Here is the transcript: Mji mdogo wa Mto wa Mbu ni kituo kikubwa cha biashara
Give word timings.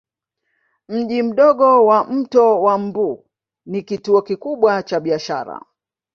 Mji 0.89 1.23
mdogo 1.23 1.85
wa 1.85 2.03
Mto 2.03 2.61
wa 2.61 2.77
Mbu 2.77 3.25
ni 3.65 3.83
kituo 3.83 4.21
kikubwa 4.21 4.83
cha 4.83 4.99
biashara 4.99 5.61